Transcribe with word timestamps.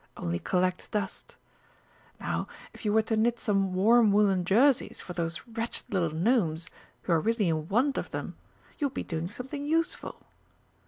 Only 0.17 0.39
collects 0.39 0.89
dust. 0.89 1.37
Now 2.19 2.47
if 2.73 2.83
you 2.85 2.91
were 2.91 3.03
to 3.03 3.15
knit 3.15 3.39
some 3.39 3.71
warm 3.75 4.11
woollen 4.11 4.45
jerseys 4.45 4.99
for 4.99 5.13
those 5.13 5.45
wretched 5.45 5.93
little 5.93 6.09
Gnomes, 6.09 6.71
who 7.03 7.13
are 7.13 7.19
really 7.21 7.49
in 7.49 7.67
want 7.67 7.99
of 7.99 8.09
them, 8.09 8.35
you 8.79 8.87
would 8.87 8.95
be 8.95 9.03
doing 9.03 9.29
something 9.29 9.63
useful. 9.63 10.25